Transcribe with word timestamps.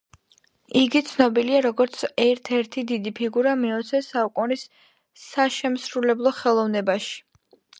იგი 0.79 1.01
ცნობილია 1.09 1.59
როგორც 1.65 1.99
ერთ-ერთი 2.23 2.83
დიდი 2.93 3.13
ფიგურა 3.19 3.53
მეოცე 3.67 4.01
საუკუნის 4.09 4.65
საშემსრულებლო 5.27 6.33
ხელოვნებაში. 6.43 7.17